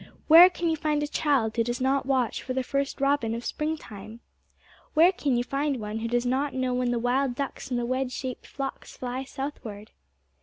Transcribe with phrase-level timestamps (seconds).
[0.27, 3.45] Where can you find a child who does not watch for the first robin of
[3.45, 4.19] spring time?
[4.95, 7.85] Where can you find one who does not know when the wild ducks in the
[7.85, 9.91] wedge shaped flocks fly southward?